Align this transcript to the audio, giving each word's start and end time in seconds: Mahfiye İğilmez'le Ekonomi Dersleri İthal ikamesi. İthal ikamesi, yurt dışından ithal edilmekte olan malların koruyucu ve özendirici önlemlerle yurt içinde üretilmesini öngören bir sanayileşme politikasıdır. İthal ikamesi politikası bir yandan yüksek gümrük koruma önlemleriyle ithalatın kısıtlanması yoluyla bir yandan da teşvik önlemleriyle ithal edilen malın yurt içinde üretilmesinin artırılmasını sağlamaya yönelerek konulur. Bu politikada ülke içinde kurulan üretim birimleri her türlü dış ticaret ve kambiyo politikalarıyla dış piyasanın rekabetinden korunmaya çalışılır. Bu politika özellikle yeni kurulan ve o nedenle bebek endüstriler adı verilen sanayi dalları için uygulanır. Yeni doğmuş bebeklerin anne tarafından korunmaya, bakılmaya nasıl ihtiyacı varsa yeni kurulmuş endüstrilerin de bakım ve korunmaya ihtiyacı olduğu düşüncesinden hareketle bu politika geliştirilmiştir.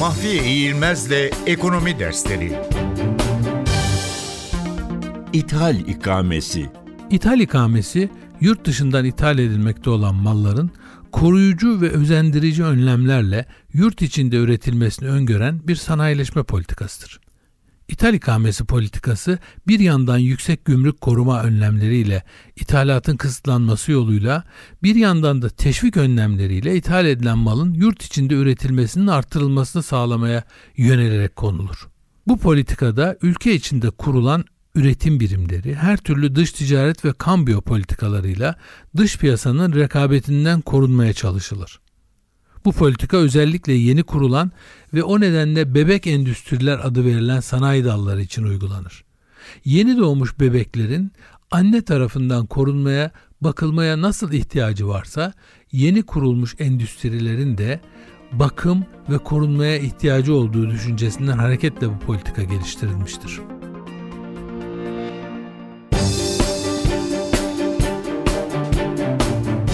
Mahfiye 0.00 0.44
İğilmez'le 0.44 1.30
Ekonomi 1.46 1.98
Dersleri 1.98 2.52
İthal 5.32 5.74
ikamesi. 5.74 6.66
İthal 7.10 7.40
ikamesi, 7.40 8.10
yurt 8.40 8.64
dışından 8.64 9.04
ithal 9.04 9.38
edilmekte 9.38 9.90
olan 9.90 10.14
malların 10.14 10.70
koruyucu 11.12 11.80
ve 11.80 11.90
özendirici 11.90 12.64
önlemlerle 12.64 13.46
yurt 13.72 14.02
içinde 14.02 14.36
üretilmesini 14.36 15.08
öngören 15.08 15.60
bir 15.68 15.76
sanayileşme 15.76 16.42
politikasıdır. 16.42 17.20
İthal 17.90 18.14
ikamesi 18.14 18.64
politikası 18.64 19.38
bir 19.68 19.80
yandan 19.80 20.18
yüksek 20.18 20.64
gümrük 20.64 21.00
koruma 21.00 21.42
önlemleriyle 21.42 22.22
ithalatın 22.56 23.16
kısıtlanması 23.16 23.92
yoluyla 23.92 24.44
bir 24.82 24.94
yandan 24.94 25.42
da 25.42 25.48
teşvik 25.48 25.96
önlemleriyle 25.96 26.76
ithal 26.76 27.06
edilen 27.06 27.38
malın 27.38 27.74
yurt 27.74 28.02
içinde 28.02 28.34
üretilmesinin 28.34 29.06
artırılmasını 29.06 29.82
sağlamaya 29.82 30.44
yönelerek 30.76 31.36
konulur. 31.36 31.88
Bu 32.26 32.38
politikada 32.38 33.16
ülke 33.22 33.54
içinde 33.54 33.90
kurulan 33.90 34.44
üretim 34.74 35.20
birimleri 35.20 35.74
her 35.74 35.96
türlü 35.96 36.34
dış 36.34 36.52
ticaret 36.52 37.04
ve 37.04 37.12
kambiyo 37.12 37.60
politikalarıyla 37.60 38.54
dış 38.96 39.18
piyasanın 39.18 39.74
rekabetinden 39.74 40.60
korunmaya 40.60 41.12
çalışılır. 41.12 41.80
Bu 42.64 42.72
politika 42.72 43.16
özellikle 43.16 43.72
yeni 43.72 44.02
kurulan 44.02 44.50
ve 44.94 45.02
o 45.02 45.20
nedenle 45.20 45.74
bebek 45.74 46.06
endüstriler 46.06 46.78
adı 46.78 47.04
verilen 47.04 47.40
sanayi 47.40 47.84
dalları 47.84 48.22
için 48.22 48.44
uygulanır. 48.44 49.04
Yeni 49.64 49.98
doğmuş 49.98 50.40
bebeklerin 50.40 51.12
anne 51.50 51.82
tarafından 51.82 52.46
korunmaya, 52.46 53.10
bakılmaya 53.40 54.00
nasıl 54.00 54.32
ihtiyacı 54.32 54.88
varsa 54.88 55.32
yeni 55.72 56.02
kurulmuş 56.02 56.54
endüstrilerin 56.58 57.58
de 57.58 57.80
bakım 58.32 58.84
ve 59.08 59.18
korunmaya 59.18 59.78
ihtiyacı 59.78 60.34
olduğu 60.34 60.70
düşüncesinden 60.70 61.38
hareketle 61.38 61.88
bu 61.88 61.98
politika 61.98 62.42
geliştirilmiştir. 62.42 63.40